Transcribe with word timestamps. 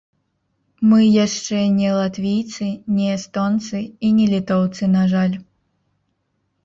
Мы 0.93 1.01
яшчэ 1.25 1.59
не 1.79 1.89
латвійцы, 1.97 2.65
не 2.95 3.07
эстонцы 3.19 3.77
і 4.09 4.15
не 4.17 4.27
літоўцы, 4.33 4.83
на 4.99 5.03
жаль. 5.13 5.35